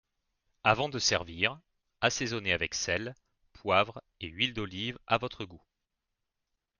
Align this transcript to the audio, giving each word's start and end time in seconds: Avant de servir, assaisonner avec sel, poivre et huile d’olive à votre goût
Avant 0.63 0.89
de 0.89 0.97
servir, 0.97 1.59
assaisonner 1.99 2.53
avec 2.53 2.73
sel, 2.73 3.13
poivre 3.53 4.01
et 4.19 4.29
huile 4.29 4.55
d’olive 4.55 4.97
à 5.05 5.19
votre 5.19 5.45
goût 5.45 5.61